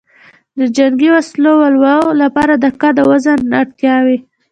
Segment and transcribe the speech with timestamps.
[0.59, 4.17] د جنګي وسلو لواو لپاره د قد او وزن اړتیاوې